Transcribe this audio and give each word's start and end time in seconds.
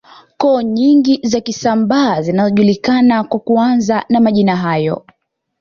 Koo 0.37 0.61
nyingi 0.61 1.19
za 1.23 1.39
Kisambaa 1.41 2.21
zinajulikana 2.21 3.23
kwa 3.23 3.39
kuanza 3.39 4.05
na 4.09 4.19
majina 4.19 4.55
hayo 4.55 5.05